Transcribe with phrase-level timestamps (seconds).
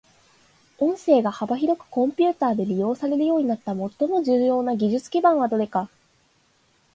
[0.79, 5.91] 音声が幅広くコンピュータで利用されるようになった最も重要な技術基盤はどれか。